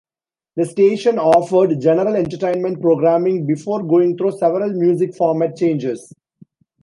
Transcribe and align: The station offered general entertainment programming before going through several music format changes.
The 0.55 0.65
station 0.65 1.19
offered 1.19 1.79
general 1.79 2.15
entertainment 2.15 2.81
programming 2.81 3.45
before 3.45 3.83
going 3.83 4.17
through 4.17 4.31
several 4.31 4.73
music 4.73 5.13
format 5.15 5.55
changes. 5.55 6.11